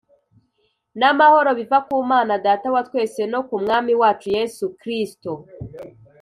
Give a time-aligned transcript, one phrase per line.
[0.99, 5.31] n’amahoro biva ku Mana Data wa twese, no ku Mwami wacu Yesu Kristo.